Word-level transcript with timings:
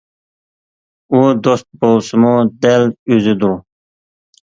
ئۇ 1.11 1.19
دوست 1.49 1.69
بولسىمۇ 1.85 2.35
دەل 2.67 2.91
«ئۆزى» 2.91 3.41
دۇر. 3.47 3.59